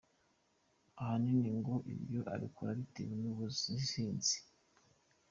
[1.01, 4.37] Ahanini ngo ibyo abikora abitewe n’ubusinzi.